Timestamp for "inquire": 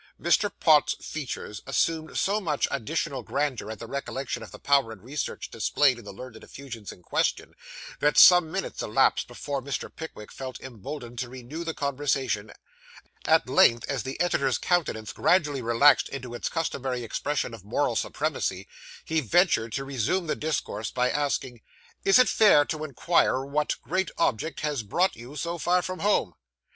22.83-23.41